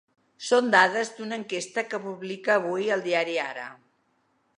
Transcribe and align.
Són 0.45 0.69
dades 0.75 1.11
d’una 1.17 1.37
enquesta 1.41 1.83
que 1.91 1.99
publica 2.05 2.55
avui 2.61 2.89
el 2.97 3.05
diari 3.09 3.37
Ara. 3.45 3.67